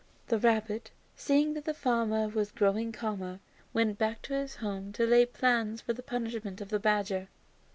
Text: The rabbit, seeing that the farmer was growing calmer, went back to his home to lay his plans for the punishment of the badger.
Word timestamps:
The 0.29 0.39
rabbit, 0.39 0.89
seeing 1.15 1.53
that 1.53 1.65
the 1.65 1.75
farmer 1.75 2.27
was 2.27 2.49
growing 2.51 2.91
calmer, 2.91 3.39
went 3.71 3.99
back 3.99 4.23
to 4.23 4.33
his 4.33 4.55
home 4.55 4.91
to 4.93 5.05
lay 5.05 5.19
his 5.27 5.29
plans 5.29 5.79
for 5.79 5.93
the 5.93 6.01
punishment 6.01 6.59
of 6.59 6.69
the 6.69 6.79
badger. 6.79 7.27